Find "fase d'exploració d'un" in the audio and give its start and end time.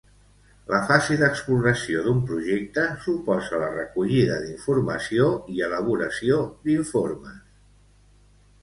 0.91-2.23